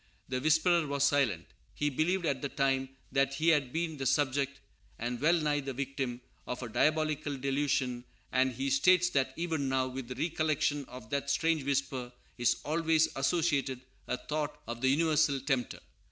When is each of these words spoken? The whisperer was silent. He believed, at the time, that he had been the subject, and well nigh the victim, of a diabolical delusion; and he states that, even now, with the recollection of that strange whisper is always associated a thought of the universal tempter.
The 0.29 0.41
whisperer 0.41 0.87
was 0.87 1.03
silent. 1.03 1.45
He 1.75 1.91
believed, 1.91 2.25
at 2.25 2.41
the 2.41 2.49
time, 2.49 2.89
that 3.11 3.35
he 3.35 3.49
had 3.49 3.71
been 3.71 3.97
the 3.97 4.07
subject, 4.07 4.59
and 4.97 5.21
well 5.21 5.39
nigh 5.39 5.59
the 5.59 5.73
victim, 5.75 6.21
of 6.47 6.63
a 6.63 6.69
diabolical 6.69 7.37
delusion; 7.37 8.05
and 8.31 8.51
he 8.51 8.71
states 8.71 9.11
that, 9.11 9.31
even 9.37 9.69
now, 9.69 9.87
with 9.89 10.07
the 10.07 10.15
recollection 10.15 10.85
of 10.85 11.11
that 11.11 11.29
strange 11.29 11.63
whisper 11.63 12.11
is 12.39 12.61
always 12.65 13.09
associated 13.15 13.81
a 14.07 14.17
thought 14.17 14.59
of 14.67 14.81
the 14.81 14.89
universal 14.89 15.39
tempter. 15.39 15.79